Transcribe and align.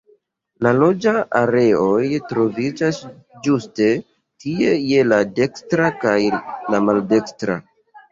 La 0.67 0.69
loĝa 0.75 1.11
areoj 1.39 2.05
troviĝas 2.31 3.01
ĝuste 3.47 3.89
tie 4.45 4.71
je 4.93 5.03
la 5.11 5.19
dekstra 5.41 5.91
kaj 6.05 6.15
la 6.77 6.81
maldekstra. 6.87 7.59